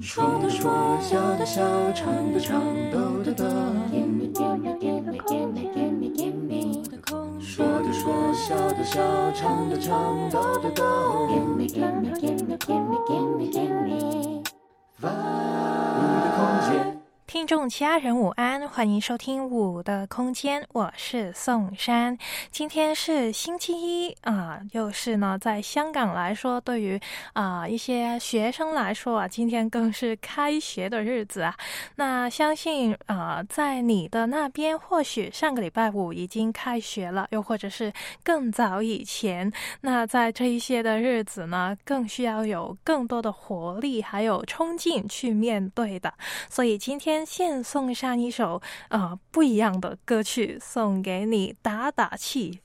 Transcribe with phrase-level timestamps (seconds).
[0.00, 3.44] 说的说，笑的笑，唱的唱，抖的抖。
[7.40, 9.00] 说的说，笑的笑，
[9.32, 10.84] 唱的唱，抖的抖。
[17.28, 22.16] 听众家人午安，欢迎收听五的空间，我是宋珊。
[22.50, 26.98] 今天是星期一啊，又是呢，在香港来说，对于
[27.34, 31.54] 啊一些学生来说啊，今天更是开学的日子啊。
[31.96, 37.92] 那相信啊，在你的那边，或许上个礼拜五已经开学了，又或者是
[38.24, 39.52] 更早以前。
[39.82, 46.14] 那在这一些的日子呢，更需要有更多的活力还有冲劲去面对的。
[46.48, 47.17] 所以今天。
[47.24, 52.60] 先送上一首呃不一样的歌曲，送给你打打气。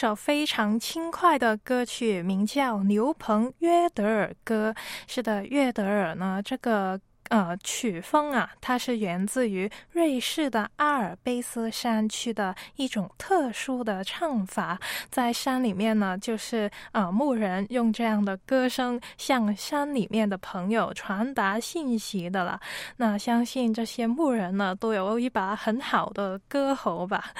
[0.00, 4.72] 首非常轻快的歌曲名叫《牛棚约德尔歌》。
[5.08, 7.00] 是的，约德尔呢，这个。
[7.28, 14.78] 呃，曲风啊，它是源自于瑞士的阿尔卑斯山区的一种特殊的唱法，
[15.10, 22.58] 在山里面呢，就是呃牧人用这样的歌声向山里面的朋友传达信息的了。
[22.96, 27.32] 那相信这些牧人呢，都有一把很好的歌喉吧。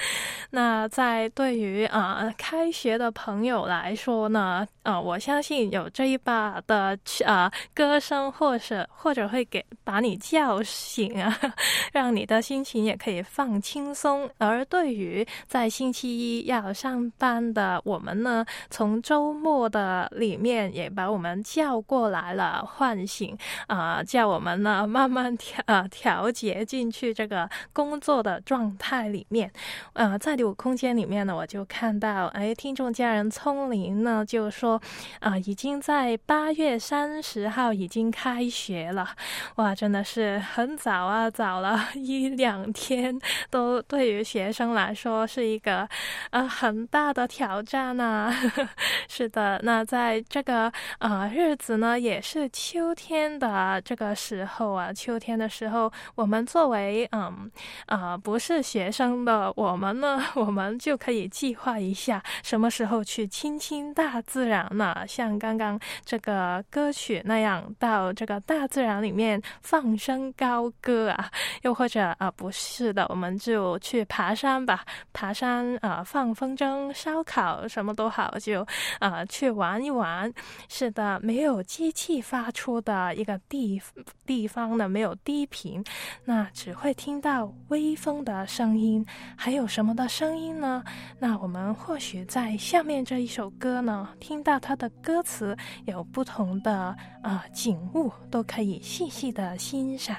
[0.51, 9.65] 那在对于啊开学的朋友来说呢，呃，我相信有这一把的啊歌声，或者或者会给。
[9.89, 11.35] 把你叫醒啊，
[11.93, 14.29] 让你的心情也可以放轻松。
[14.37, 23.35] 而对于在星期一要上班的我们呢，从周末的里面也把我们叫过来了，唤醒
[23.65, 29.51] 啊，叫我们呢慢慢调啊调节进去这个工作的状态里面。
[29.93, 34.79] 呃，在第五空间里面呢，我就看到哎，听众家人聪明呢就说
[35.19, 39.07] 啊，已经在八月三十号已经开学了，
[39.55, 39.73] 哇！
[39.79, 43.17] 真的是很早啊，早了 一两天，
[43.49, 45.87] 都对于学生来说是一个
[46.31, 48.29] 呃很大的挑战呢。
[49.07, 54.91] 是的，那在这个呃日子呢，也是秋天的这个时候啊。
[54.91, 57.49] 秋天的时候，我们作为嗯
[57.85, 65.05] 啊不是学生的我们呢， 我们就可以计划一下什么时候去亲亲大自然呢？
[65.07, 69.41] 像刚刚这个歌曲那样，到这个大自然里面。
[69.61, 71.29] 放声高歌啊，
[71.63, 74.83] 又或者啊，不是的，我们就去爬山吧。
[75.13, 78.65] 爬山啊，放风筝、烧烤，什么都好，就
[78.99, 80.31] 啊去玩一玩。
[80.67, 83.81] 是的，没有机器发出的一个地
[84.25, 85.83] 地方呢，没有低频，
[86.25, 89.05] 那只会听到微风的声音。
[89.35, 90.83] 还有什么的声音呢？
[91.19, 99.48] 那我们或许在下面这一首歌呢，听到它的歌词有不同的啊景物，都可以细细的。
[99.57, 100.15] 欣赏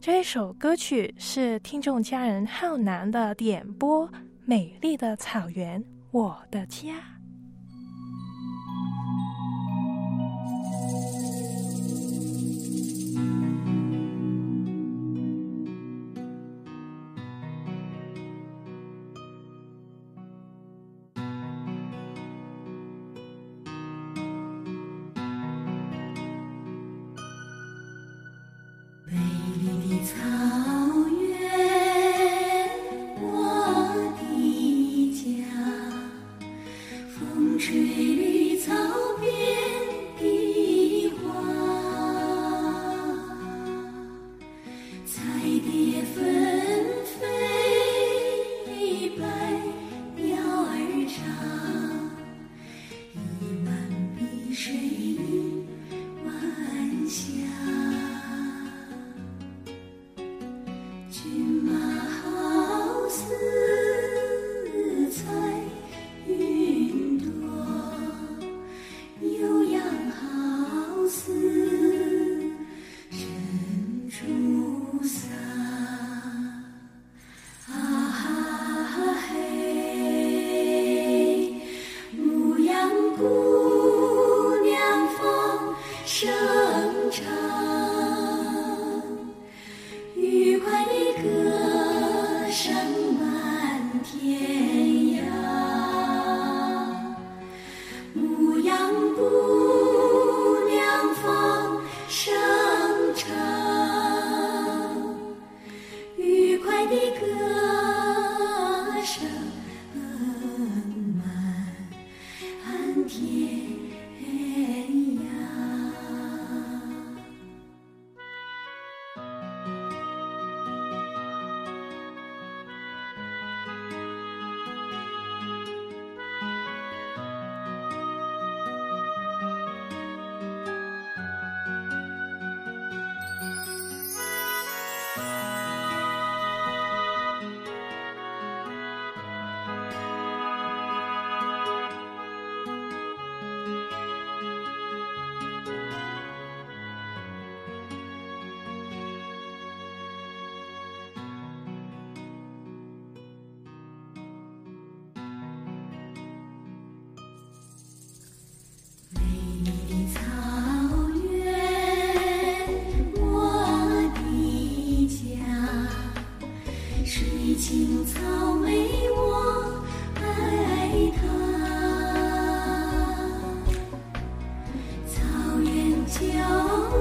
[0.00, 4.08] 这一首歌曲是听众家人浩南的点播，
[4.44, 6.94] 《美丽的草原，我的家》。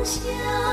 [0.10, 0.69] 笑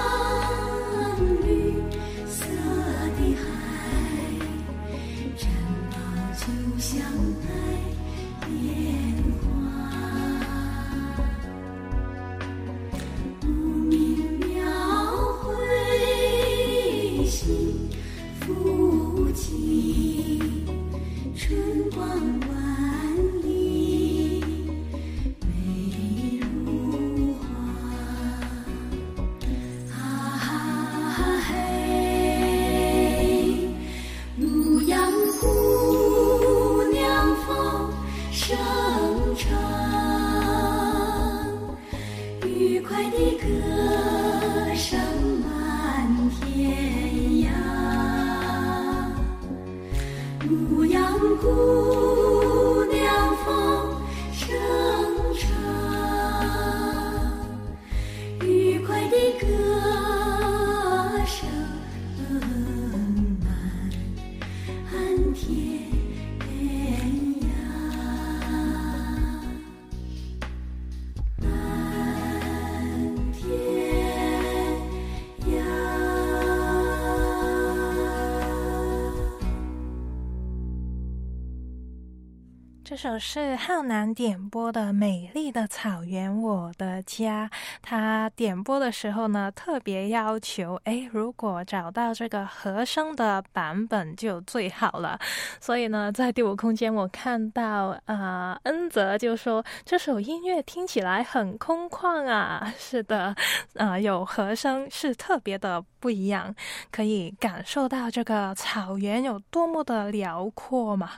[82.96, 87.50] 这首是浩南点播的《美丽的草原我的家》。
[87.82, 95.20] 他点播的时候呢，特别要求，哎，如果找到这个和声的版本就最好了。
[95.60, 102.72] 所以呢，在第五空间，我看到啊，恩泽就说这首音乐听起来很空旷啊。
[102.80, 103.36] 是的，
[103.74, 106.54] 啊，有和声是特别的不一样，
[106.90, 111.10] 可以感受到这个草原有多么的辽阔嘛。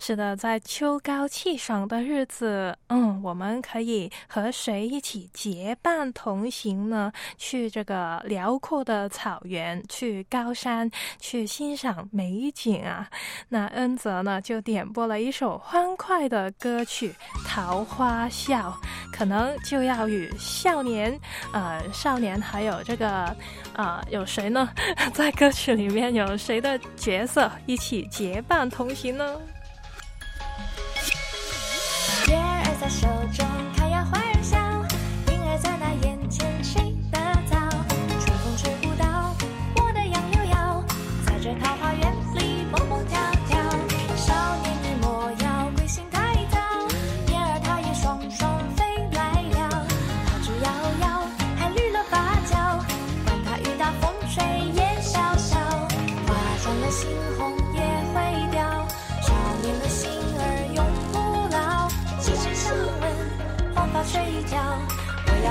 [0.00, 1.17] 是的，在秋高。
[1.18, 7.12] 高气爽的日子，嗯，我们可以和谁一起结伴同行呢？
[7.36, 13.10] 去这个辽阔的草原，去高山，去欣赏美景啊！
[13.48, 17.12] 那恩泽呢，就点播了一首欢快的歌曲
[17.48, 18.78] 《桃花笑》，
[19.12, 21.18] 可能就要与少年、
[21.52, 23.36] 呃，少年还有这个，
[23.74, 24.70] 呃，有谁呢？
[25.12, 29.36] 在歌曲里面有谁的角色一起结伴同行呢？
[32.80, 33.44] 在手中，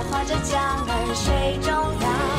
[0.04, 2.37] 划着桨儿水中摇，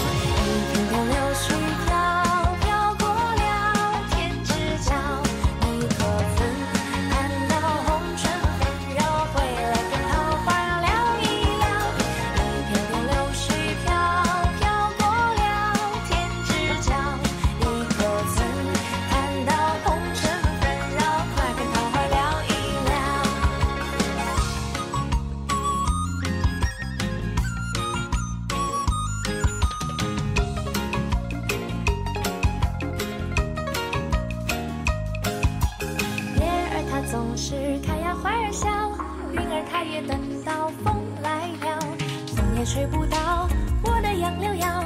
[42.71, 43.49] 吹不到
[43.83, 44.85] 我的杨柳腰，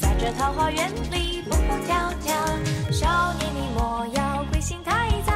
[0.00, 2.32] 在这桃花源里蹦蹦跳跳。
[2.92, 5.32] 少年你莫要归心太早，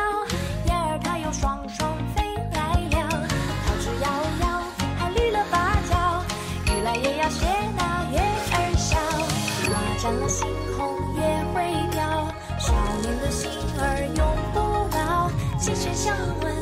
[0.67, 3.26] 燕儿它又双双飞来了，
[3.67, 4.07] 桃之夭
[4.40, 4.62] 夭
[4.97, 6.23] 还绿了芭蕉，
[6.73, 7.45] 雨来也要谢
[7.76, 8.97] 那月儿笑。
[9.67, 11.21] 花沾了猩红也
[11.52, 11.99] 会凋，
[12.61, 14.25] 少年的心儿永
[14.55, 15.28] 不老。
[15.59, 16.55] 琴弦相闻，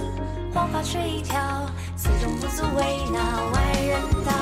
[0.55, 3.21] 黄发垂髫，此中不足为那
[3.53, 4.33] 外人道。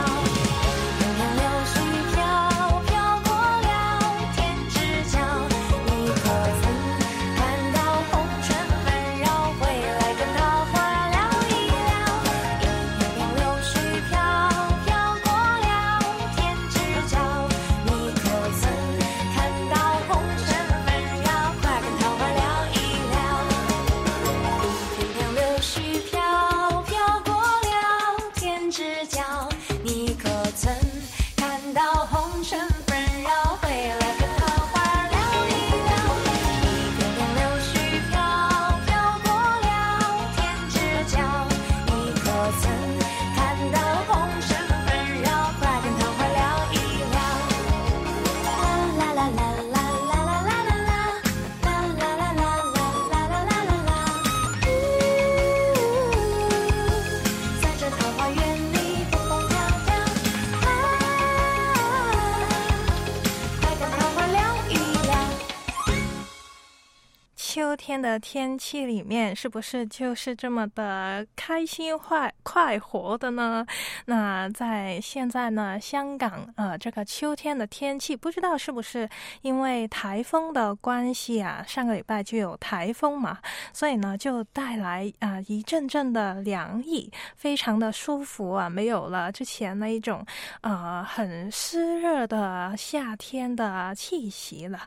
[68.04, 73.66] 的天气里面，是不是就是这么的开心快快活的呢？
[74.04, 79.08] 那在现在呢，香港呃，这个秋天的天气，不知道是不是
[79.40, 81.64] 因为台风的关系啊？
[81.66, 83.38] 上个礼拜就有台风嘛，
[83.72, 90.22] 所以呢，就带来啊、一阵阵的凉意，非常的舒服啊，没有了之前那一种
[90.60, 94.80] 呃很湿热的夏天的气息了。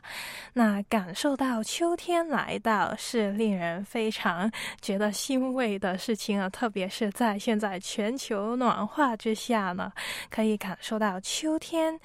[0.52, 4.50] 那感受到秋天来到是令人非常
[4.82, 9.90] 觉得欣慰的事情啊，特别是在现在全球暖化之下呢，
[10.28, 11.98] 可以感受到秋天。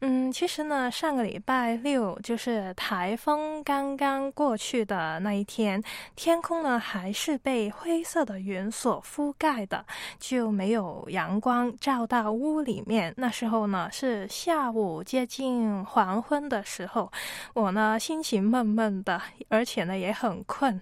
[0.00, 5.82] 嗯，其实呢，上个礼拜六就是台风刚刚过去的那一天，
[6.14, 9.84] 天空呢还是被灰色的云所覆盖的，
[10.18, 13.12] 就没有阳光照到屋里面。
[13.18, 17.12] 那时候呢是下午接近黄昏的时候，
[17.52, 20.80] 我呢心情闷闷的，而且呢也很困。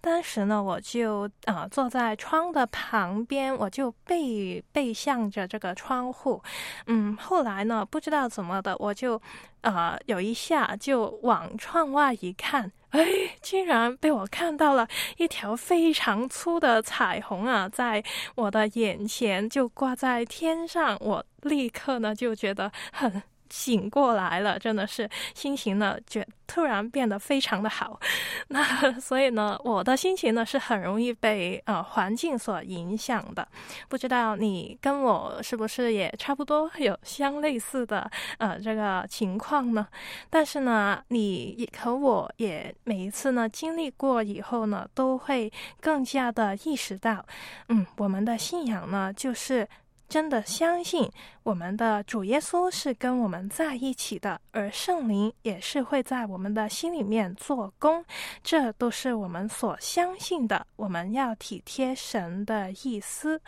[0.00, 6.42] 当时呢，我就啊、坐在窗的旁边，我就背背向着这个窗户。
[6.88, 9.18] 嗯，后来呢，不知道怎么的，我就
[9.62, 13.02] 啊、有一下就往窗外一看，哎，
[13.40, 14.86] 竟然被我看到了
[15.16, 23.22] 一条非常粗的彩虹啊，在我的眼前就挂在天上，我立刻呢就觉得很。
[23.50, 27.98] 醒过来了，真的是心情呢，觉突然变得非常的好。
[28.48, 33.46] 那所以呢，我的心情呢是很容易被呃环境所影响的。
[33.88, 39.86] 不知道你跟我是不是也差不多有相类似的呃这个情况呢？
[40.30, 47.24] 但是呢，你和我也每一次呢经历过以后呢，都会更加的意识到，
[47.68, 49.68] 嗯，我们的信仰呢就是。
[50.06, 51.10] 真的相信
[51.44, 58.02] 我们的主耶稣是跟我们在一起的，而圣灵也是会在我们的心里面做工，
[58.42, 60.66] 这都是我们所相信的。
[60.76, 63.38] 我们要体贴神的意思，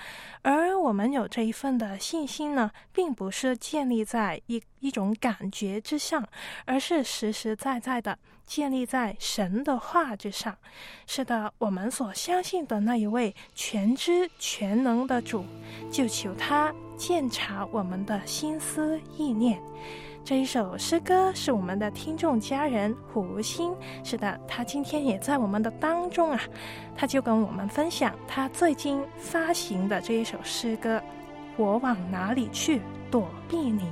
[0.43, 6.23] 而我们有这一份的信心呢，并不是建立在一一种感觉之上，
[6.67, 10.55] 而是实实在在的建立在神的话之上。
[11.07, 15.47] 是的，我们所相信的那一位全知全能的主，
[15.91, 19.61] 就求他鉴察我们的心思意念。
[20.25, 26.41] 这一首诗歌是我们的听众家人胡鑫，是的，他今天也在我们的当中啊，
[26.97, 30.99] 他就跟我们分享他最近发行的这一首诗歌
[31.57, 33.83] 《我往哪里去躲避你》。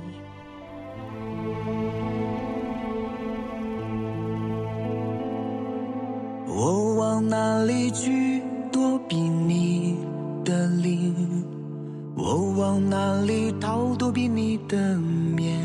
[6.47, 8.41] 我往哪里去
[8.73, 10.05] 躲避你
[10.43, 11.54] 的灵？
[12.17, 15.59] 我往哪里逃躲避你的面？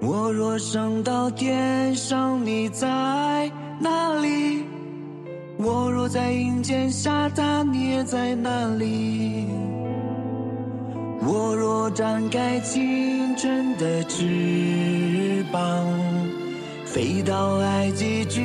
[0.00, 4.64] 我若升到天上，你在哪里？
[5.58, 9.46] 我若在阴间下榻，你也在哪里？
[11.22, 15.86] 我若展开青春的翅膀，
[16.84, 18.42] 飞到埃及去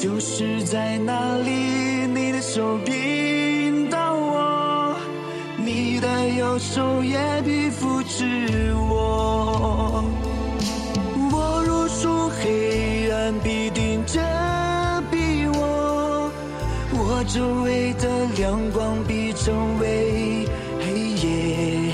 [0.00, 1.50] 就是在那里，
[2.06, 4.96] 你的手引导我，
[5.58, 10.02] 你的右手也必扶持我。
[11.30, 14.18] 我若属黑暗，必定遮
[15.12, 16.32] 蔽我，
[16.94, 20.48] 我周围的亮光必成为
[20.80, 21.92] 黑夜，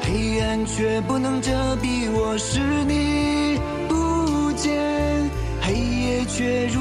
[0.00, 4.80] 黑暗却不能遮蔽我，是你不见，
[5.60, 6.80] 黑夜却如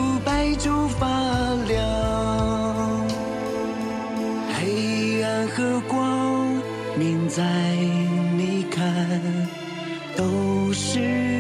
[6.95, 7.43] 明在
[8.37, 9.19] 你看
[10.15, 11.32] 都是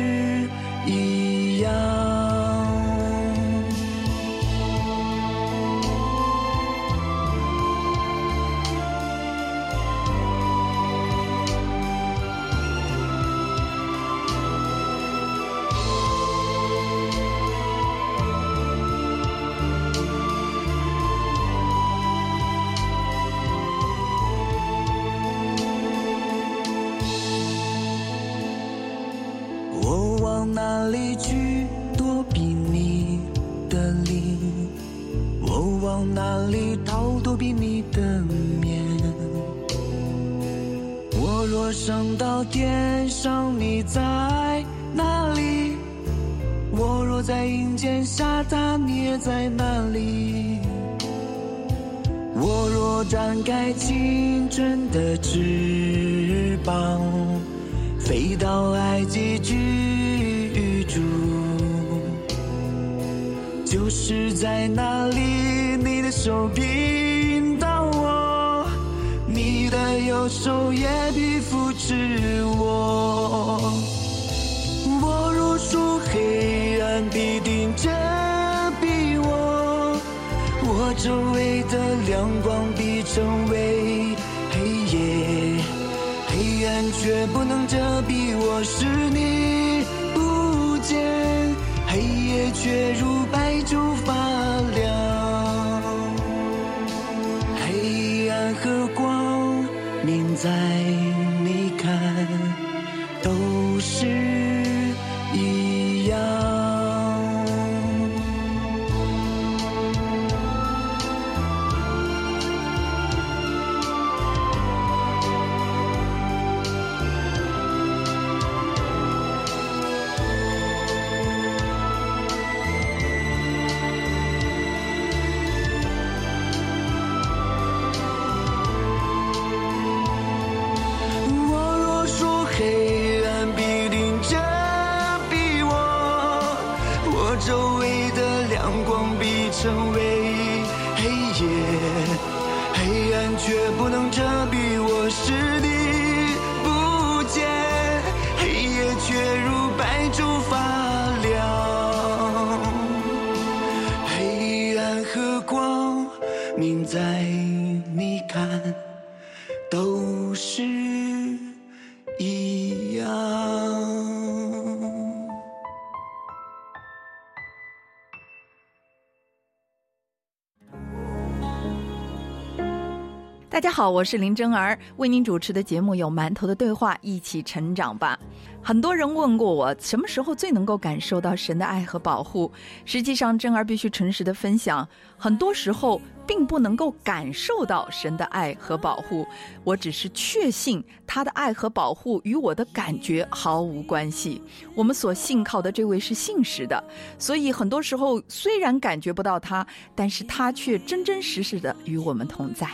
[173.73, 178.15] 好，我是林真儿，为您主持的节目有《馒头的对话》，一起成长吧。
[178.61, 182.51] 很多人问过我，什么时候最能够感受到神的爱和保护？
[182.85, 189.25] 实际上，真儿必须诚实的分享，很多时候并不能够感受到神的爱和保护，
[189.63, 194.39] 我只是确信他的爱和保护与我的感觉毫无关系。
[194.75, 196.81] 我们所信靠的这位是信实的，
[197.17, 202.69] 所以很多时候虽然感觉不到他，但是他却真真实实的与我们同在。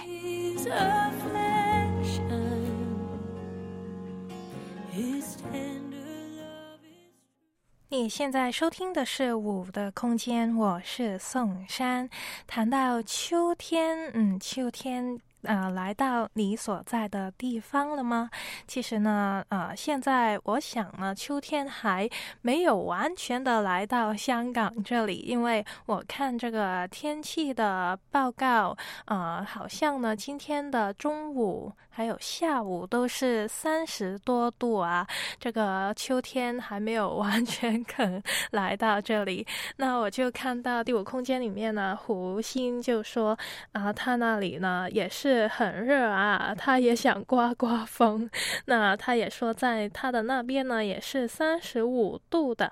[7.92, 12.10] 你现在收听的是《五的空间》，我是宋山。
[12.46, 18.30] 谈到秋天，嗯，秋天啊，来到你所在的地方了吗？
[18.68, 22.10] 其实呢，呃，现在我想呢，秋天还
[22.42, 28.76] 没有完全的来到香港这里，因为我看这个天气的报告，
[29.06, 35.06] 呃，好像呢，今天的中午还有下午都是三十多度啊。
[35.38, 43.38] 这个秋天还没有完全 肯来到这里，那我就看到第五空间里面呢，胡鑫就说
[43.74, 48.30] 啊，他那里呢也是很热啊，他也想刮刮风。
[48.68, 52.72] 那他也说，在他的那边呢也是三十五度的，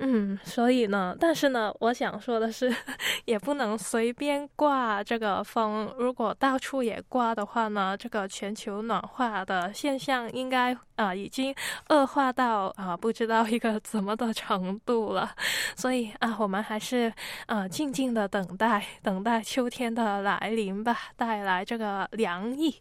[0.00, 2.74] 嗯，所以呢，但是呢，我想说的是，
[3.26, 5.94] 也不能随便刮这个风。
[5.96, 11.54] 如果到处也刮的话呢，这个全球暖化的现象应该啊已经
[11.88, 15.34] 恶化到啊不知道一个怎么的程度了。
[15.76, 17.12] 所以啊，我们还是
[17.46, 22.80] 啊静静的等待，等待秋天的来临吧，带来这个凉意。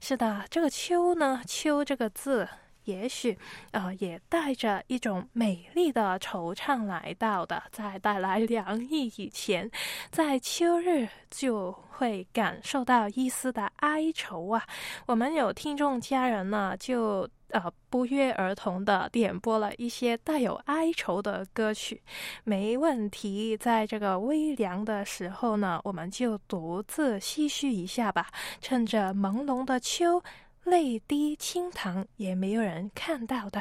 [0.00, 2.48] 是的，这个秋呢，秋这个字。
[2.84, 3.38] 也许，
[3.70, 9.70] 呃，也带着一种美丽的惆怅来到的，在带来凉意以前，
[10.10, 14.64] 在秋日就会感受到一丝的哀愁啊。
[15.06, 22.02] 我们有听众家人呢，就呃不约而同的点播了一些带有哀愁的歌曲，
[22.44, 23.56] 没问题。
[23.56, 28.26] 在这个微凉的时候呢，我们就独自唏嘘一下吧，
[28.60, 30.22] 趁着朦胧的秋。
[30.64, 33.60] 泪滴清塘，也没有人看到的。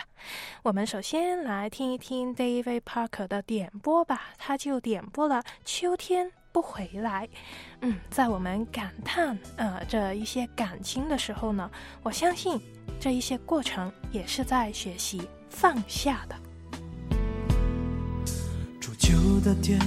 [0.62, 7.28] 我们首先来听一听 David Parker 的点播吧，他就点播了《秋天不回来》。
[7.82, 11.70] 嗯，在我们感叹呃这一些感情的时候呢，
[12.04, 12.62] 我相信
[13.00, 16.36] 这一些过程也是在学习放下的。
[18.80, 19.80] 初秋的天，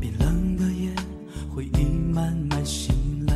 [0.00, 0.94] 冰冷的夜，
[1.54, 3.34] 回忆慢慢醒来，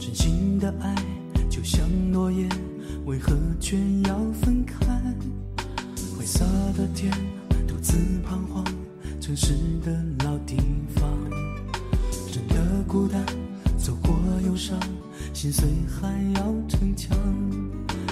[0.00, 0.92] 真心的爱。
[1.52, 2.48] 就像诺言，
[3.04, 3.76] 为何却
[4.08, 4.86] 要分开？
[6.16, 7.12] 灰色的天，
[7.68, 8.64] 独自彷徨，
[9.20, 9.52] 城市
[9.84, 9.92] 的
[10.24, 10.56] 老地
[10.96, 11.06] 方，
[12.32, 13.22] 真的孤单，
[13.76, 14.14] 走过
[14.46, 14.80] 忧伤，
[15.34, 17.14] 心碎还要逞强。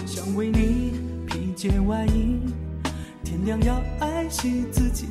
[0.05, 0.92] 想为你
[1.26, 2.40] 披件外衣，
[3.24, 5.07] 天亮要爱惜自己。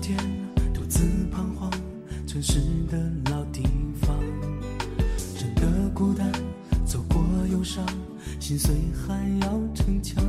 [0.00, 0.16] 天
[0.72, 1.70] 独自彷徨
[2.26, 2.60] 城市
[2.90, 2.98] 的
[3.30, 3.62] 老地
[4.00, 4.16] 方
[5.36, 6.32] 真的孤单
[6.86, 7.84] 走过忧伤
[8.38, 10.24] 心碎还要逞强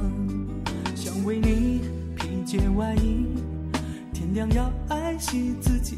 [0.93, 1.79] 想为你
[2.17, 3.25] 披件外衣
[4.13, 5.97] 天亮要爱惜自己。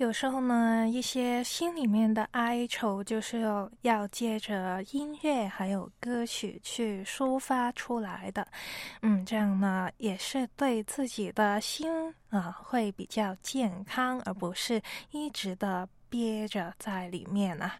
[0.00, 8.48] 有时候呢，一些心里面的哀愁，就是要要借着音乐还有歌曲去抒发出来的。
[9.02, 11.92] 嗯，这样呢，也是对自己的心
[12.30, 15.86] 啊会比较健康，而不是一直的。
[16.10, 17.78] 憋着在里面啊。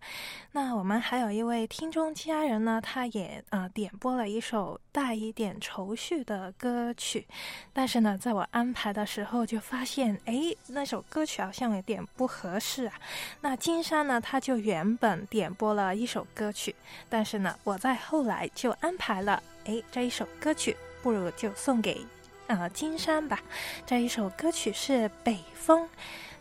[0.52, 7.26] 那我们还有一位听众家人呢，他也呃点播了一首带一点愁绪的歌曲，
[7.72, 12.94] 但是呢，在我安排的时候就发现，哎，那首歌曲好像有点不合适啊。
[13.40, 16.74] 那金山呢，他就原本点播了一首歌曲，
[17.08, 22.00] 但是呢，我在后来就安排了，哎，这一首歌曲不如就送给
[22.46, 23.40] 呃金山吧。
[23.84, 25.84] 这一首歌曲是《北风》。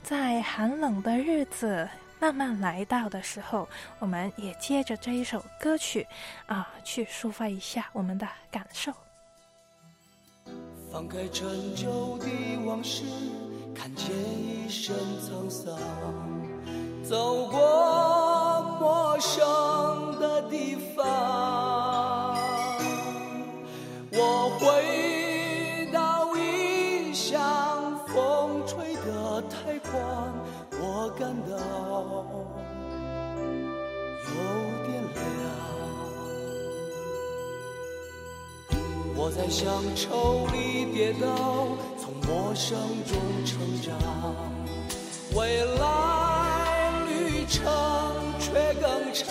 [0.03, 1.87] 在寒冷的日子
[2.19, 3.67] 慢慢来到的时候，
[3.99, 6.07] 我们也接着这一首歌曲
[6.47, 8.91] 啊，去抒发一下我们的感受。
[10.91, 12.25] 放开陈旧的
[12.65, 13.03] 往事，
[13.75, 15.77] 看见一身沧桑，
[17.03, 21.05] 走过陌生的地方，
[39.21, 41.27] 我在乡愁里跌倒，
[41.99, 43.93] 从陌生中成长，
[45.35, 47.61] 未来旅程
[48.39, 49.27] 却更长。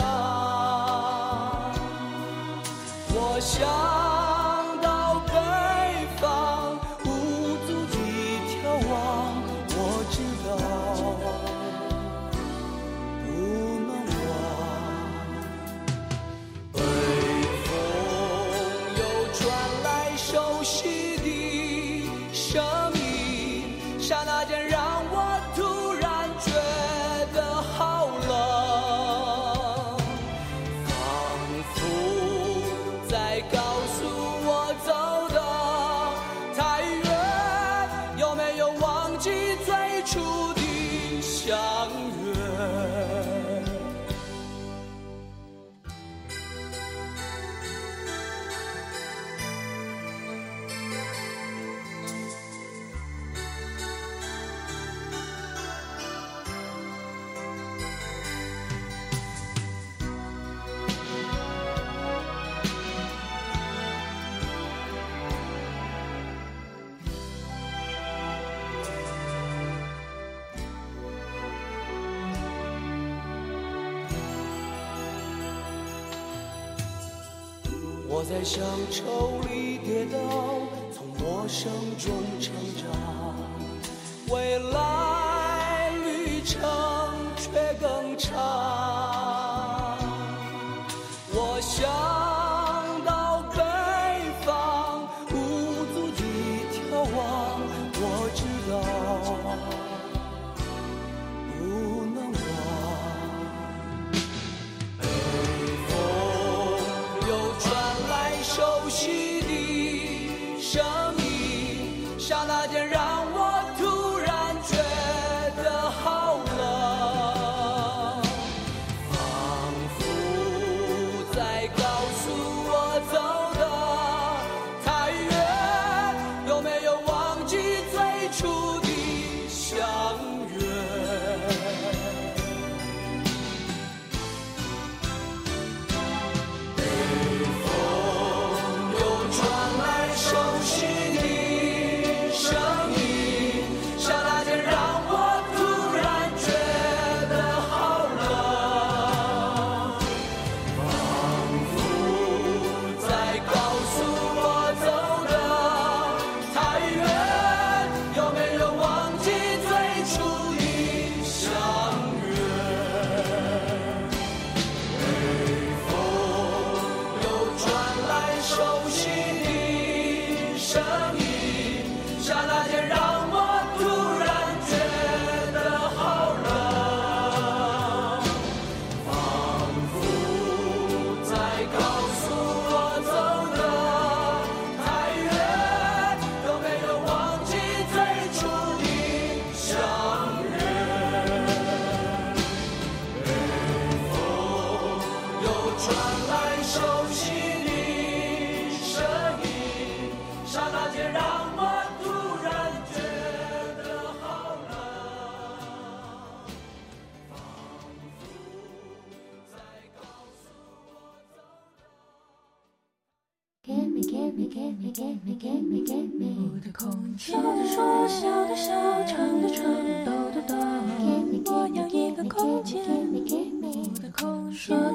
[3.14, 3.87] 我想。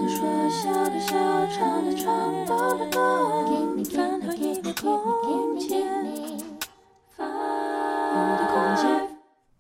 [0.08, 1.16] 说，笑的笑，
[1.48, 3.00] 唱的唱，抖的抖。
[3.94, 5.82] 饭后一个空间，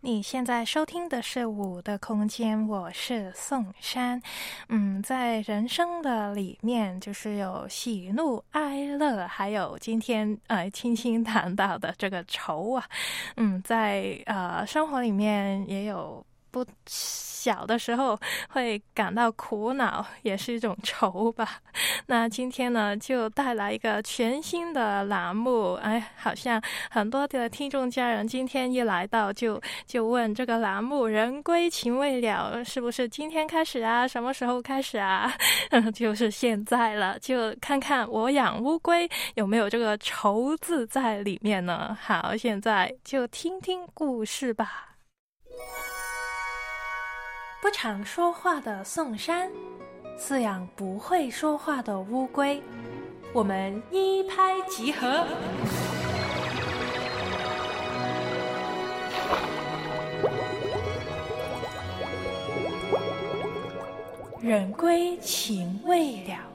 [0.02, 4.22] 你现在收听的是《我的空间》，我是宋珊。
[4.70, 12.84] 嗯，在人生的里面，就是有喜怒哀乐，还有今天呃轻轻谈到的这个愁啊。
[13.36, 18.18] 嗯，在呃生活里面也有不小的时候
[18.52, 21.60] 会感到苦恼，也是一种愁吧。
[22.06, 25.74] 那今天呢，就带来一个全新的栏目。
[25.74, 26.62] 哎，好像
[26.92, 34.08] 很多的听众家人今天一来到就就问这个栏目“人归情未了”是不是今天开始啊？
[34.08, 35.34] 什么时候开始啊？
[35.92, 41.98] 就是现在了，就看看我养乌龟有没有这个“愁”字在里面呢？
[42.00, 44.96] 好，现在就听听故事吧。
[47.64, 49.50] 不常说话的宋山，
[50.20, 52.62] 饲养不会说话的乌龟，
[53.32, 55.26] 我们一拍即合。
[64.42, 66.53] 人归情未了。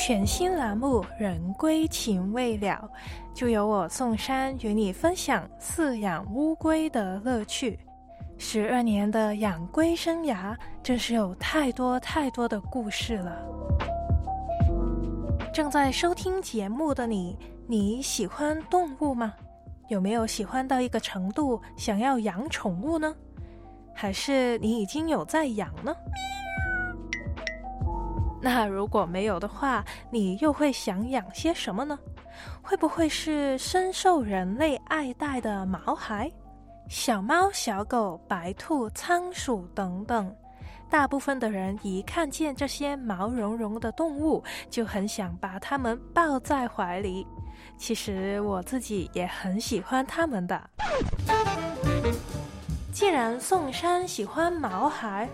[0.00, 2.88] 全新栏目《人归情未了》，
[3.36, 7.76] 就由我宋山与你分享饲养乌龟的乐趣。
[8.38, 13.44] 十二年的养龟生涯，真是有太多太多的故事了。
[15.52, 19.34] 正在收听节目的你，你喜欢动物吗？
[19.88, 23.12] 有没有喜欢到一个程度，想要养宠物呢？
[23.92, 25.92] 还是你已经有在养呢？
[28.40, 31.98] 那如果没有的话，你又会想养些什么呢？
[32.62, 36.30] 会不会是深受人类爱戴的毛孩、
[36.88, 40.34] 小猫、小狗、白兔、仓鼠等等？
[40.88, 47.26] 大部分的人一看见这些毛茸茸的动物，就很想把它们抱在怀里。
[47.76, 50.70] 其实我自己也很喜欢它们的。
[52.92, 55.28] 既然宋山喜欢毛孩，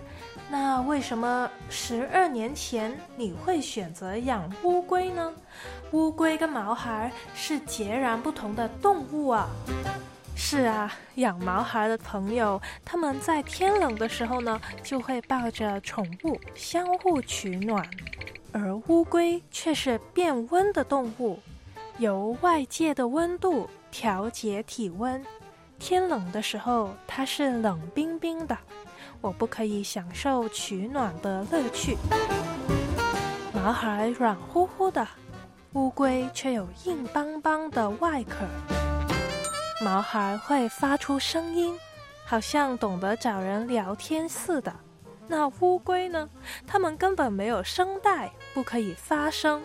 [0.51, 5.33] 那为什么十二年前你会选择养乌龟呢？
[5.93, 9.49] 乌龟跟毛孩是截然不同的动物啊！
[10.37, 17.89] 是啊，养毛孩的朋友，他们在天冷的时候呢，就会抱着宠物相互取暖，
[18.53, 21.39] 而乌龟却是变温的动物，
[21.99, 25.25] 由外界的温度调节体温。
[25.79, 28.57] 天冷的时候，它是冷冰冰的。
[29.25, 31.97] 我不可以享受取暖的乐趣。
[33.55, 35.09] 毛孩软乎乎的，
[35.73, 38.45] 乌龟却有硬邦邦的外壳。
[39.83, 41.75] 毛孩会发出声音，
[42.27, 44.71] 好像懂得找人聊天似的。
[45.27, 46.29] 那乌龟呢？
[46.67, 49.63] 它们根本没有声带，不可以发声。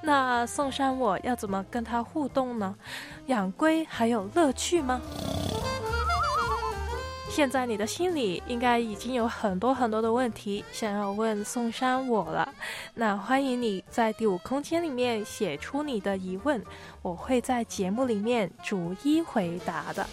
[0.00, 2.74] 那宋山我要怎么跟它互动呢？
[3.26, 4.98] 养龟还有乐趣吗？
[7.34, 12.48] 现在你的心里应该已经有很多很多的问题想要问宋山我了，
[12.94, 16.64] 那欢迎你在第五空间里面写出你的疑问，
[17.02, 20.06] 我会在节目里面逐一回答的。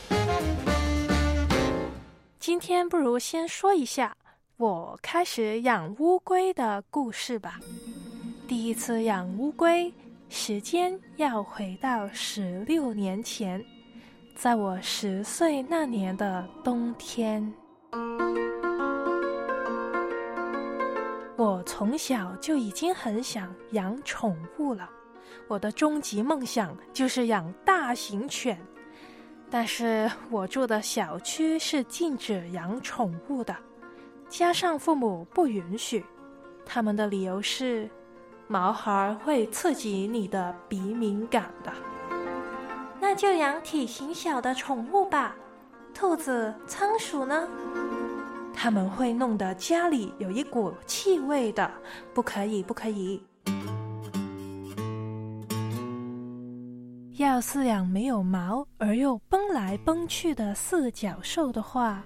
[2.39, 4.17] 今天不如先说一下
[4.57, 7.59] 我开始养乌龟的故事吧。
[8.47, 9.93] 第一次养乌龟，
[10.27, 13.63] 时间要回到十六年前。
[14.35, 17.53] 在我十岁那年的冬天，
[21.37, 24.89] 我从小就已经很想养宠物了。
[25.47, 28.59] 我的终极梦想就是养大型犬，
[29.49, 33.55] 但是我住的小区是禁止养宠物的，
[34.27, 36.03] 加上父母不允许，
[36.65, 37.87] 他们的理由是
[38.47, 41.71] 毛孩会刺激你的鼻敏感的。
[43.01, 45.35] 那就养体型小的宠物吧，
[45.91, 47.47] 兔子、仓鼠呢？
[48.53, 51.69] 它们会弄得家里有一股气味的，
[52.13, 53.19] 不可以，不可以。
[57.17, 62.03] 要饲养没有毛而又蹦来蹦去的四脚兽的话，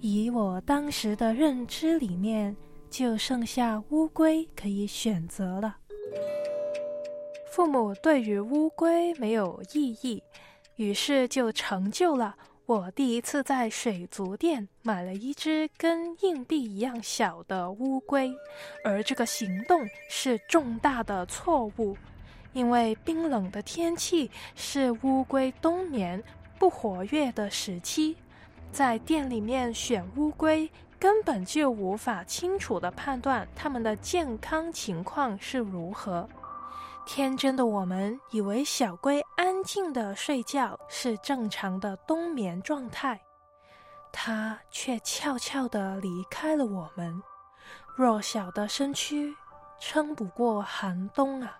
[0.00, 2.56] 以我当时的认知里面，
[2.88, 5.76] 就剩下乌龟可以选择了。
[7.52, 10.22] 父母对于乌龟没有异议，
[10.76, 12.34] 于是就成就了
[12.64, 18.32] 我第一次在水族店买了一只跟硬币一样小的乌龟，
[18.82, 21.94] 而这个行动是重大的错误，
[22.54, 26.24] 因为冰冷的天气是乌龟冬眠
[26.58, 28.16] 不活跃的时期，
[28.72, 36.26] 在店里面选乌龟根本就无法清楚的判断它们的健康情况是如何。
[37.04, 43.20] 天真的我们以为小龟安静的睡觉是正常的冬眠状态，
[44.10, 47.22] 它却悄悄地离开了我们。
[47.96, 49.34] 弱小的身躯
[49.78, 51.58] 撑不过寒冬啊！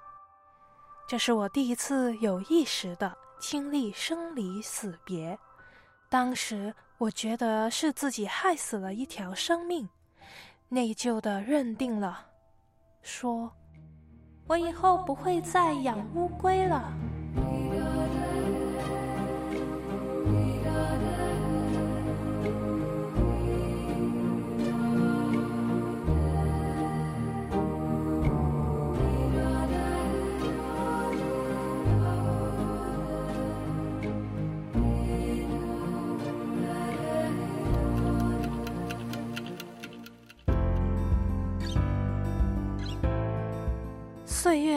[1.06, 5.38] 这是我第一次有意识的经历生离死别。
[6.08, 9.86] 当时我觉得是自己害死了一条生命，
[10.68, 12.26] 内疚的认定了，
[13.02, 13.52] 说。
[14.46, 16.92] 我以后不会再养乌龟了。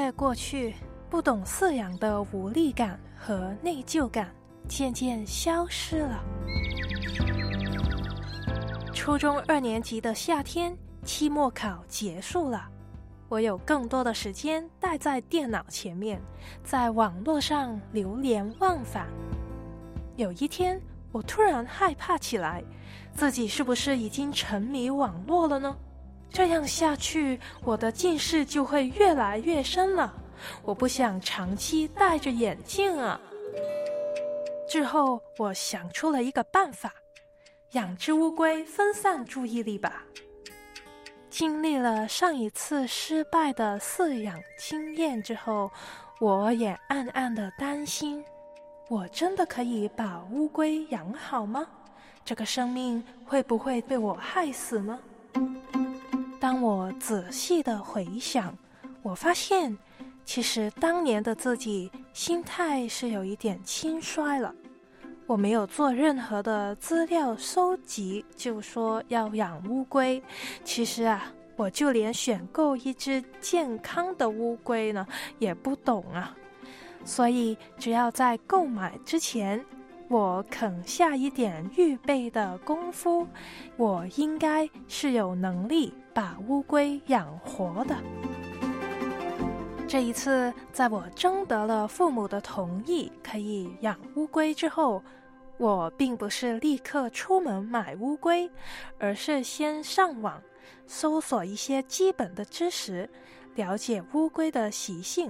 [0.05, 0.75] 在过去，
[1.09, 4.31] 不懂饲养的无力感和内疚感
[4.67, 6.23] 渐渐消失了。
[8.93, 12.69] 初中二年级的夏天，期末考结束了，
[13.29, 16.21] 我有更多的时间待在电脑前面，
[16.63, 19.07] 在网络上流连忘返。
[20.17, 20.79] 有一天，
[21.11, 22.63] 我突然害怕起来，
[23.11, 25.75] 自己是不是已经沉迷网络了呢？
[26.31, 30.13] 这样下去，我的近视就会越来越深了。
[30.63, 33.19] 我不想长期戴着眼镜啊。
[34.67, 36.93] 之后，我想出了一个办法：
[37.71, 40.03] 养只乌龟，分散注意力吧。
[41.29, 45.71] 经历了上一次失败的饲养经验之后，
[46.19, 48.23] 我也暗暗的担心：
[48.89, 51.65] 我真的可以把乌龟养好吗？
[52.23, 54.99] 这个生命会不会被我害死呢？
[56.45, 58.55] 当我仔细的回想，
[59.01, 59.75] 我发现，
[60.23, 64.53] 其实当年的自己心态是有一点轻率了。
[65.25, 70.21] 我没有做任何的资料收集，就说要养乌龟。
[70.63, 75.07] 其实啊，我就连选购一只健康的乌龟呢，
[75.39, 76.37] 也不懂啊。
[77.03, 79.65] 所以，只要在购买之前，
[80.09, 83.25] 我肯下一点预备的功夫，
[83.77, 85.91] 我应该是有能力。
[86.15, 87.97] 把乌龟养活的。
[89.85, 95.03] 这一次，在我征得了父母的同意，可以养乌龟之后，
[95.57, 98.49] 我并不是立刻出门买乌龟，
[98.97, 100.41] 而是先上网
[100.87, 103.09] 搜索一些基本的知识，
[103.55, 105.29] 了解乌龟的习性、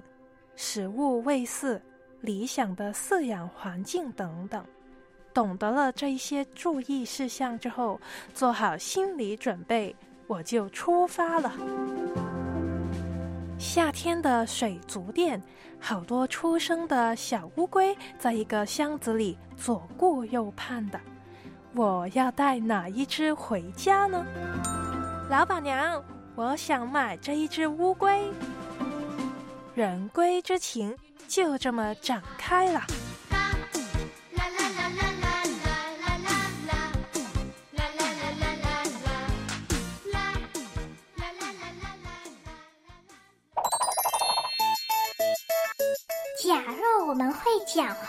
[0.55, 1.81] 食物喂饲、
[2.21, 4.63] 理想的饲养环境等等。
[5.33, 7.99] 懂得了这一些注意事项之后，
[8.35, 9.95] 做好心理准备。
[10.27, 11.51] 我就出发了。
[13.57, 15.41] 夏天的水族店，
[15.79, 20.99] 好多出生的小乌龟在一个箱子里左顾右盼的。
[21.73, 24.25] 我要带哪一只回家呢？
[25.29, 26.03] 老板娘，
[26.35, 28.29] 我想买这一只乌龟。
[29.73, 30.95] 人龟之情
[31.27, 32.81] 就这么展开了。
[46.45, 48.05] 假若我们会讲话，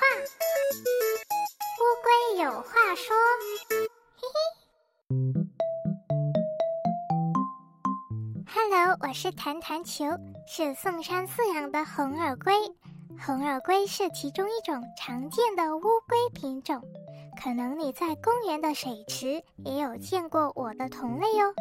[1.81, 3.17] 乌龟有话说，
[3.71, 4.37] 嘿嘿。
[8.47, 10.05] Hello，我是弹弹球，
[10.47, 12.53] 是宋山饲养的红耳龟。
[13.19, 16.83] 红耳龟是其中一种常见的乌龟品种，
[17.43, 21.55] 可能你在公园的水池也有见过我的同类哦。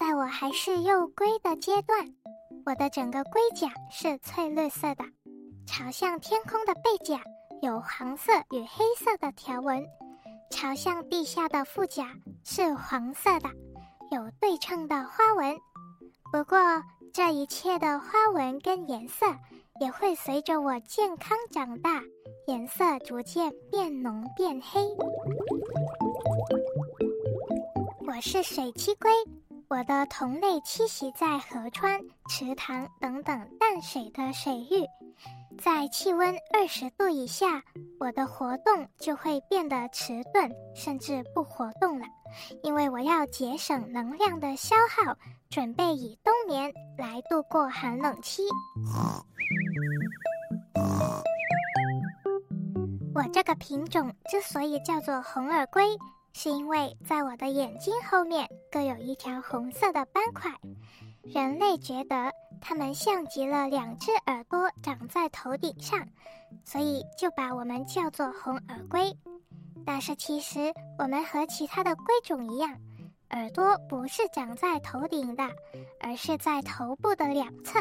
[0.00, 2.14] 在我还是幼龟的阶段，
[2.66, 5.04] 我的整个龟甲是翠绿色的。
[5.66, 7.20] 朝向天空的背甲
[7.60, 9.84] 有黄色与黑色的条纹，
[10.50, 12.08] 朝向地下的腹甲
[12.42, 13.50] 是黄色的，
[14.10, 15.56] 有对称的花纹。
[16.32, 16.58] 不过
[17.12, 19.26] 这一切的花纹跟颜色
[19.80, 22.02] 也会随着我健康长大，
[22.46, 24.80] 颜色逐渐变浓变黑。
[28.06, 29.10] 我是水栖龟，
[29.68, 34.86] 我的同类栖息在河川、池塘等等淡水的水域。
[35.62, 37.62] 在气温二十度以下，
[37.98, 42.06] 我的活动就会变得迟钝，甚至不活动了，
[42.62, 45.16] 因为我要节省能量的消耗，
[45.48, 48.42] 准备以冬眠来度过寒冷期。
[53.14, 55.84] 我这个品种之所以叫做红耳龟，
[56.34, 60.50] 是因为在我的眼睛后面各有一条红色的斑块。
[61.22, 62.30] 人类觉得
[62.60, 66.06] 它们像极了两只耳朵长在头顶上，
[66.64, 69.10] 所以就把我们叫做红耳龟。
[69.86, 72.76] 但是其实我们和其他的龟种一样，
[73.30, 75.44] 耳朵不是长在头顶的，
[76.00, 77.80] 而是在头部的两侧。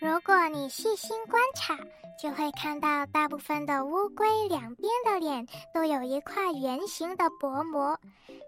[0.00, 1.74] 如果你细心观察，
[2.20, 7.98] 就会看到大部分的乌龟两边的脸都有一块圆形的薄膜，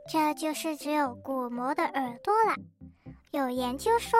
[0.08, 2.54] 这就是只有鼓膜的耳朵了。
[3.32, 4.18] 有研究说，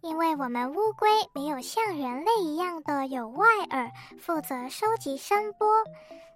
[0.00, 5.68] 因为我们乌龟没有像人类一样的有外耳，负责收集声波，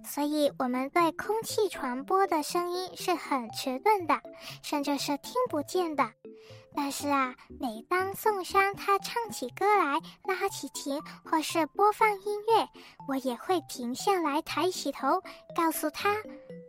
[0.04, 4.20] 所以我们对空气传播的声音是很迟钝的，
[4.62, 6.04] 甚至是听不见的。
[6.74, 12.68] 但是啊，每当宋山他唱起歌来，拉起琴，或是播放音乐，
[13.08, 15.20] 我也会停下来，抬起头，
[15.56, 16.14] 告诉他，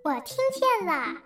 [0.03, 1.21] 我听见了。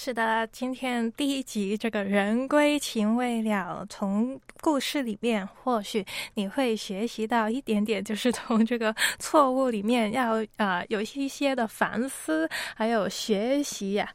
[0.00, 14.08] 是的，今天第一集这个人归情未了，从故事里面或许你会学习到一点点，就是从这个错误里面要啊有一些的反思，还有学习呀。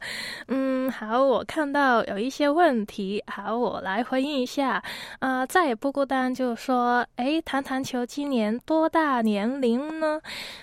[0.48, 4.82] 嗯，好，我看到有一些问题，好，我来回应一下。
[5.18, 10.18] 啊，再也不孤单，就说，哎，弹弹球今年多大年龄呢？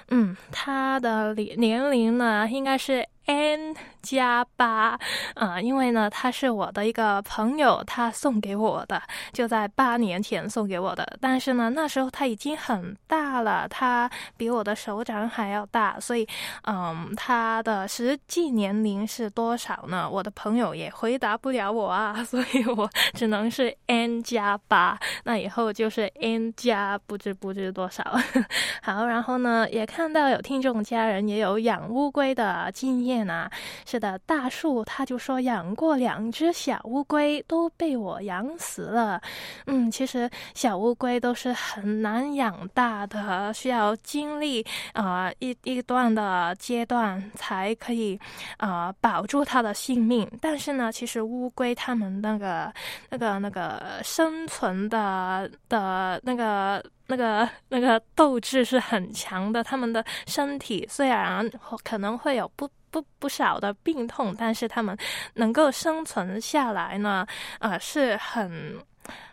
[0.07, 3.07] 嗯，他的年年龄呢，应该是。
[3.27, 4.97] n 加八，
[5.35, 11.17] 啊，因为呢，他是我的一个朋友，他送给我的，就在八年前送给我的。
[11.21, 16.27] 但是呢，那时候他已经很大了，他比我的手掌还要大，所以，
[16.67, 20.09] 嗯，他的实际年龄是多少呢？
[20.09, 24.99] 我的朋友也回答不了我啊， 所以我只能是 n 加八。
[25.23, 28.03] 那以后就是 n 加不知不知多少。
[28.83, 33.21] 好，然后呢，也看到有听众家人也有养乌龟的经验。
[33.21, 33.49] 啊，
[33.91, 39.21] 是的，大树他就说养过两只小乌龟，都被我养死了。
[39.65, 48.17] 嗯，其实小乌龟都是很难养大的，需要经历啊一一段的阶段才可以
[48.55, 50.25] 啊保住它的性命。
[50.39, 52.73] 但是呢，其实乌龟它们那个
[53.09, 56.81] 那个那个生存的的那个。
[57.11, 61.45] 那个那个斗志是很强的，他们的身体虽然
[61.83, 64.97] 可能会有不不不少的病痛，但是他们
[65.33, 67.27] 能够生存下来呢，
[67.59, 68.77] 呃，是很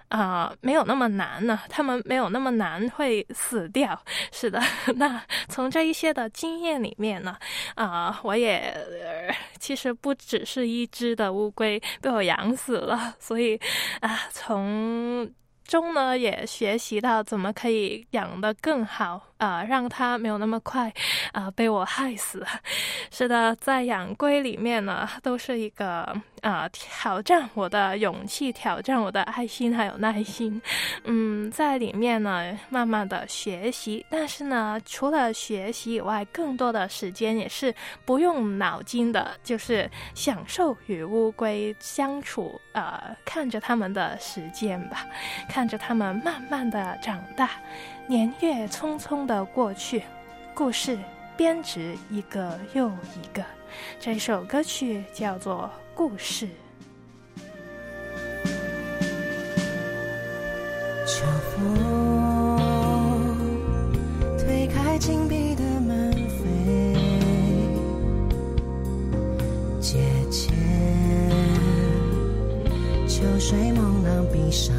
[0.09, 3.97] 啊没有那么难呢，他们没有那么难会死掉。
[4.33, 4.61] 是的，
[4.97, 7.37] 那从这一些的经验里面呢，
[7.77, 8.75] 啊，我也
[9.61, 13.57] 其实不只是一只的乌龟被我养死了，所以
[14.01, 15.31] 啊，从。
[15.69, 19.28] 中呢也学习到怎么可以养得更好。
[19.39, 20.93] 啊，让它没有那么快
[21.33, 22.47] 啊被我害死。
[23.11, 26.15] 是的，在养龟里面呢，都是一个。
[26.41, 26.69] 啊！
[26.73, 30.63] 挑战我的勇气，挑战我的爱心还有耐心。
[31.03, 34.07] 嗯，在里面呢，慢慢的学习。
[34.09, 37.75] 但是呢，除了学习以外，更多的时间也是
[38.05, 42.61] 不用脑筋的，就是享受与乌龟相处。
[42.73, 45.07] 呃，看着他们的时间吧，
[45.49, 47.51] 看着他们慢慢的长大，
[48.09, 50.03] 年月匆匆的过去，
[50.55, 50.99] 故事
[51.37, 53.45] 编织一个又一个。
[54.01, 55.71] 这首歌曲叫做。
[55.95, 56.49] 故事。
[61.05, 62.57] 秋风
[64.39, 66.95] 推开紧闭的门扉，
[69.81, 69.99] 阶
[70.31, 70.55] 前
[73.09, 74.73] 秋水朦胧，闭上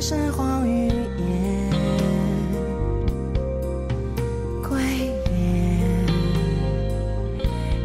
[0.00, 0.94] 山黄雨夜，
[4.66, 4.80] 归
[5.36, 6.06] 雁，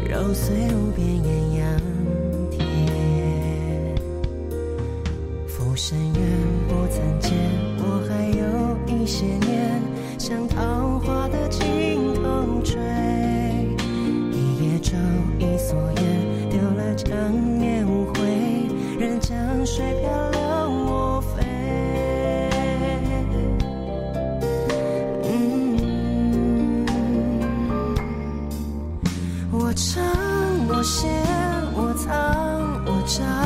[0.08, 1.80] 揉碎路边艳阳
[2.50, 2.58] 天。
[5.46, 6.24] 浮生远，
[6.66, 7.34] 不曾见，
[7.80, 8.42] 我还有
[8.86, 9.82] 一些念，
[10.18, 10.75] 想逃。
[31.74, 33.45] 我藏，我找。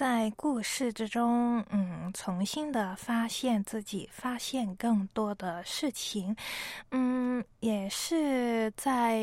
[0.00, 6.34] 在故事之中嗯重新的发现自己发现更多的事情。
[6.90, 9.20] 嗯也是在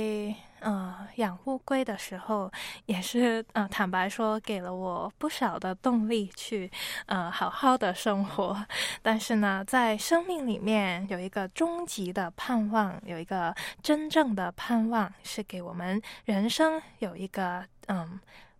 [0.59, 2.51] 呃养乌龟的时候
[2.86, 6.69] 也是呃坦白说给了我不少的动力去
[7.07, 8.63] 呃好好的生活。
[9.01, 13.51] 但是呢在生命里面有一个终极的盼望有一个
[13.82, 18.19] 真正的盼望是给我们人生有一个嗯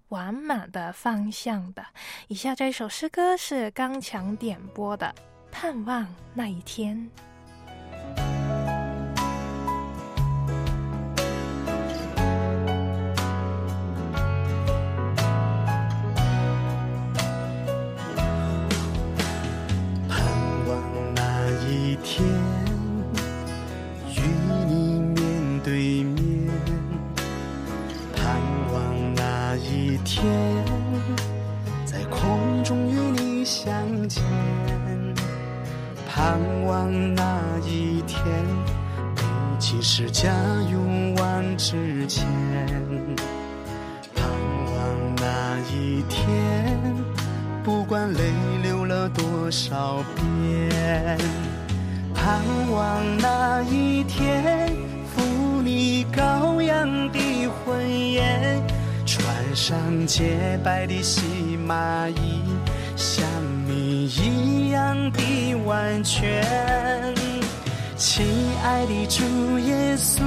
[0.10, 1.86] 完满的方向的，
[2.28, 5.14] 以下这一首诗歌是刚强点播的，
[5.52, 6.98] 《盼望那一天》。
[60.64, 61.22] 白的细
[61.66, 62.42] 麻衣
[62.96, 63.26] 像
[63.66, 66.44] 你一样的完全
[67.96, 68.26] 亲
[68.64, 70.22] 爱的主耶稣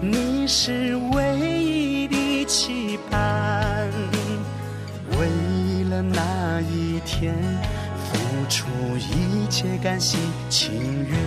[0.00, 3.88] 你是唯一的期盼。
[5.18, 7.34] 为了那一天
[7.96, 10.18] 付出一切甘心
[10.50, 10.72] 情
[11.08, 11.21] 愿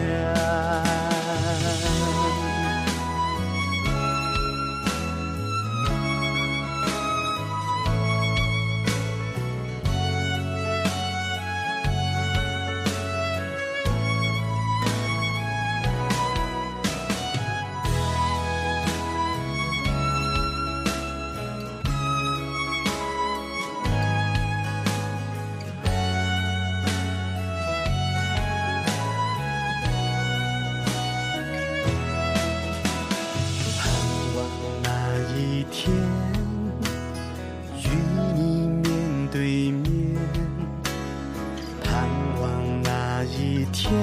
[43.72, 43.94] 天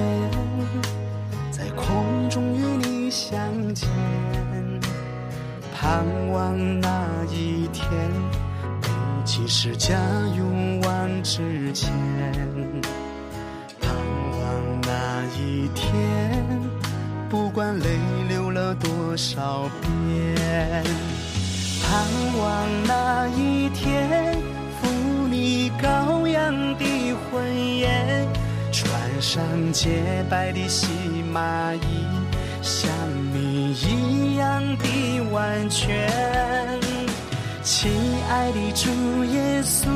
[1.51, 3.39] 在空中与你相
[3.73, 3.87] 见，
[5.73, 7.89] 盼望那一天
[8.81, 8.89] 背
[9.25, 9.97] 起十架
[10.35, 11.91] 勇往直前，
[13.79, 15.89] 盼望那一天。
[17.29, 17.85] 不管泪
[18.29, 20.83] 流了多少遍，
[21.81, 21.91] 盼
[22.37, 24.37] 望那一天，
[24.79, 24.87] 赴
[25.27, 26.85] 你羔羊的
[27.31, 28.22] 婚宴，
[29.23, 29.89] 上洁
[30.29, 30.85] 白的细
[31.31, 32.05] 麻衣，
[32.61, 32.91] 像
[33.33, 36.09] 你一样的完全。
[37.63, 37.89] 亲
[38.29, 39.87] 爱的主耶稣，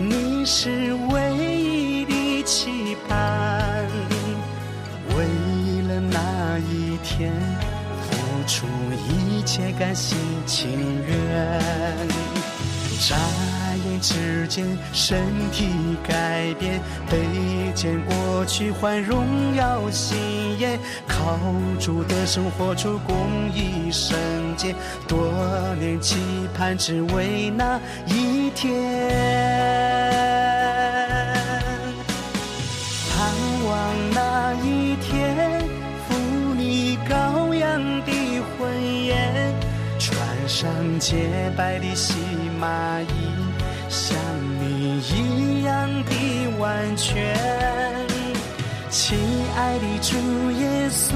[0.00, 3.86] 你是唯一的期盼。
[5.16, 5.24] 为
[5.86, 7.32] 了那一天，
[8.10, 8.16] 付
[8.48, 8.66] 出
[9.08, 10.68] 一切，甘心情
[11.06, 12.39] 愿。
[13.00, 13.16] 眨
[13.86, 15.66] 眼之间，身体
[16.06, 16.78] 改变，
[17.10, 19.24] 背肩过去换荣
[19.56, 20.18] 耀新
[20.58, 20.78] 颜，
[21.08, 21.38] 靠
[21.80, 23.16] 主的生活出公
[23.54, 24.18] 义圣
[24.54, 24.74] 洁，
[25.08, 25.32] 多
[25.78, 26.16] 年期
[26.54, 28.70] 盼，只为那一天。
[33.08, 33.32] 盼
[33.64, 35.64] 望那一天，
[36.06, 36.14] 赴
[36.54, 38.12] 你羔羊的
[38.58, 39.54] 婚宴，
[39.98, 42.14] 穿上洁白的细
[42.60, 43.06] 蚂蚁，
[43.88, 44.16] 像
[44.60, 46.12] 你一样的
[46.58, 47.34] 完全。
[48.90, 49.16] 亲
[49.56, 50.16] 爱的主
[50.52, 51.14] 耶稣，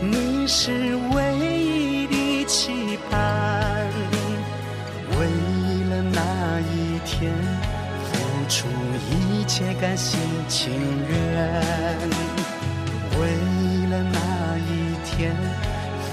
[0.00, 3.18] 你是唯一的期盼，
[5.18, 5.26] 为
[5.90, 7.32] 了那一天。
[8.12, 8.12] 付
[8.48, 8.68] 出
[9.10, 10.70] 一切，甘心情
[11.08, 11.16] 愿。
[13.18, 13.20] 为
[13.88, 14.18] 了那
[14.58, 15.34] 一天，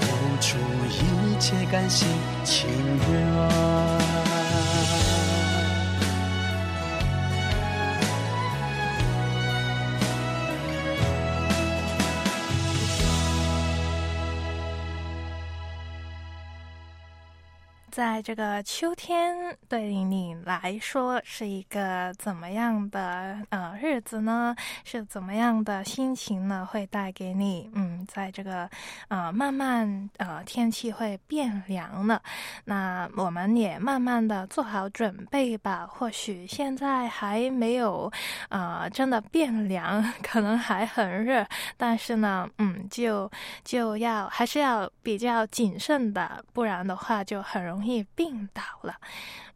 [0.40, 0.56] 出
[0.88, 2.08] 一切，甘心
[2.44, 2.68] 情
[3.10, 4.39] 愿。
[18.00, 19.36] 在这个秋天，
[19.68, 24.56] 对你来说是一个怎么样的呃日子呢？
[24.84, 26.66] 是怎么样的心情呢？
[26.66, 28.66] 会带给你嗯，在这个
[29.08, 32.22] 呃慢慢呃天气会变凉了，
[32.64, 35.86] 那我们也慢慢的做好准备吧。
[35.86, 38.10] 或许现在还没有
[38.48, 41.46] 呃真的变凉，可能还很热，
[41.76, 43.30] 但是呢，嗯，就
[43.62, 48.94] 就要还是要比较谨慎的，不然的话就很容易病倒了。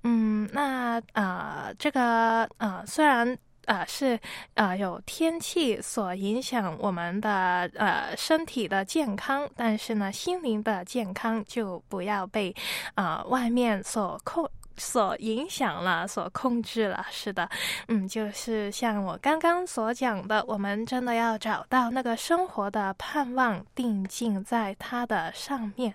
[0.03, 4.19] 嗯，那呃，这个呃，虽然呃是
[4.55, 12.55] 呃有天气所影响我们的呃身体的健康，但是呢，心灵的健康就不要被
[12.97, 14.51] 呃外面所控。
[14.77, 17.49] 所影响了，所控制了，是的，
[17.89, 25.95] 嗯，就是像我刚刚所讲的，我们真的要找到那个生活的盼望，定睛在它的上面。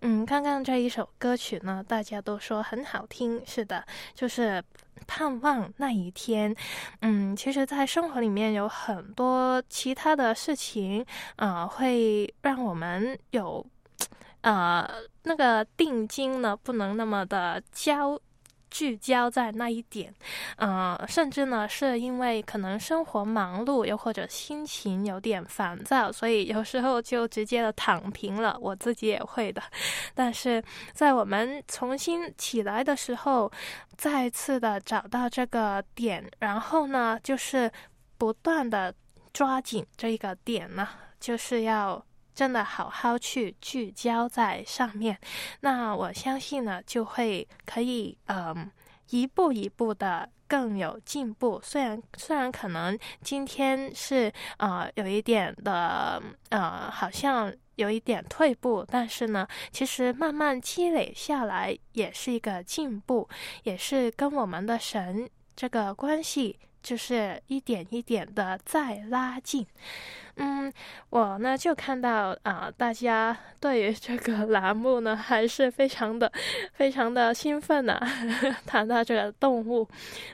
[0.00, 4.62] 嗯，刚刚这一首歌曲呢，大家都说很好听，是的，就是
[5.06, 6.54] 盼望那一天。
[7.00, 11.04] 嗯，其实，在生活里面有很多其他的事情，
[11.36, 13.64] 呃，会让我们有。
[14.42, 14.88] 呃，
[15.24, 18.18] 那个定睛呢，不能那么的焦
[18.70, 20.14] 聚焦在那一点，
[20.56, 28.56] 呃，甚至呢，是因为可能生活忙碌，又或者心情有点烦躁，所以有时候就直接的躺平了。
[28.60, 29.60] 我自己也会的，
[30.14, 30.62] 但是
[30.92, 33.50] 在我们重新起来的时候，
[33.96, 37.70] 再次的找到这个点，然后呢，就是
[38.16, 38.94] 不断的
[39.32, 40.88] 抓紧这个点呢，
[41.18, 42.02] 就是要。
[42.40, 45.18] 真的好好去聚焦在上面，
[45.60, 48.70] 那我相信呢，就会可以嗯
[49.10, 51.60] 一步一步的更有进步。
[51.62, 63.28] 虽然虽然可能今天是呃有一点的呃，好像有一点退步，但是呢，其实慢慢积累下来也是一个进步，
[63.64, 69.66] 也是跟我们的神这个关系就是一点一点的在拉近。
[70.42, 70.72] 嗯，
[71.10, 76.32] 我呢就看到啊，大家对于这个栏目呢还是非常的、
[76.72, 78.00] 非常的兴奋呐。
[78.64, 79.86] 谈到这个动物，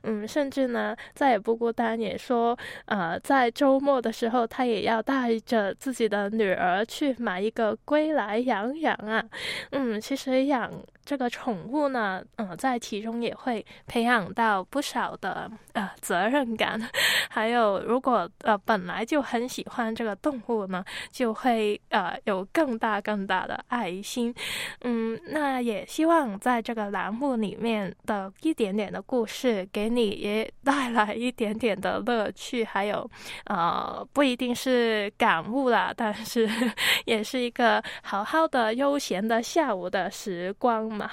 [0.04, 9.24] 嗯，甚至呢再也不孤单，也说呃，在周末的时候，他也要带着自己的女儿去买一个龟来养养啊。
[9.72, 10.70] 嗯，其实养
[11.04, 16.80] 这个宠物呢，嗯，在其中也会培养到不少的呃责任感，
[17.28, 19.95] 还有如果呃本来就很喜欢。
[19.96, 24.32] 这个动物呢，就会呃有更大更大的爱心，
[24.82, 33.10] 嗯，那也希望在这个栏目里面的一点点的故事，给你也带来一点点的乐趣，还有
[33.46, 36.46] 呃不一定是感悟啦，但是
[37.06, 41.10] 也是一个好好的悠闲的下午的时光嘛。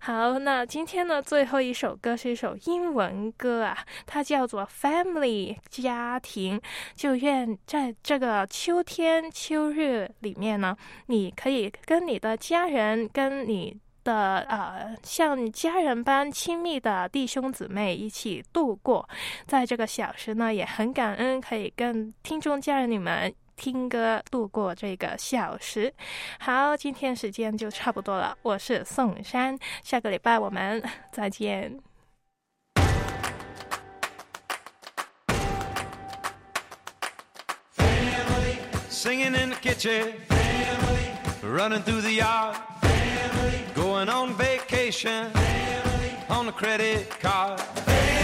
[0.00, 3.76] 好，那今天呢最后一首歌是一首英文歌啊，
[4.06, 6.58] 它叫做《Family》家庭，
[6.94, 8.11] 就愿在这。
[8.12, 19.08] 这个秋天秋日里面呢，你可以跟你的家人，跟你的呃像家人般亲密的弟兄姊妹一起度过。
[19.46, 25.90] 在这个小时呢，也很感恩可以跟听众家人你们听歌度过这个小时。
[26.38, 31.80] 好，今天时间就差不多了，我是宋山，下个礼拜我们再见。
[39.02, 41.10] Singing in the kitchen, Family.
[41.42, 43.64] running through the yard, Family.
[43.74, 46.14] going on vacation Family.
[46.30, 47.58] on a credit card.
[47.58, 48.21] Family.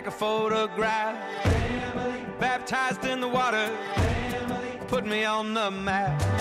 [0.00, 1.14] Like a photograph,
[2.40, 3.70] baptized in the water,
[4.88, 6.39] put me on the map.